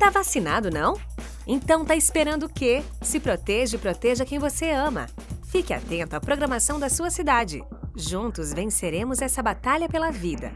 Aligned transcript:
Tá 0.00 0.08
vacinado, 0.08 0.70
não? 0.70 0.98
Então 1.46 1.84
tá 1.84 1.94
esperando 1.94 2.44
o 2.44 2.48
quê? 2.48 2.82
Se 3.02 3.20
proteja 3.20 3.76
e 3.76 3.78
proteja 3.78 4.24
quem 4.24 4.38
você 4.38 4.70
ama. 4.70 5.06
Fique 5.44 5.74
atento 5.74 6.16
à 6.16 6.20
programação 6.20 6.80
da 6.80 6.88
sua 6.88 7.10
cidade. 7.10 7.62
Juntos 7.94 8.50
venceremos 8.50 9.20
essa 9.20 9.42
batalha 9.42 9.90
pela 9.90 10.10
vida. 10.10 10.54